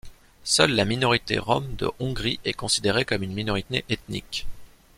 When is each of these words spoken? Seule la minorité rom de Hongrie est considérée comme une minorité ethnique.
Seule 0.43 0.71
la 0.71 0.83
minorité 0.85 1.37
rom 1.37 1.61
de 1.77 1.87
Hongrie 1.99 2.39
est 2.43 2.53
considérée 2.53 3.05
comme 3.05 3.21
une 3.21 3.33
minorité 3.35 3.85
ethnique. 3.87 4.47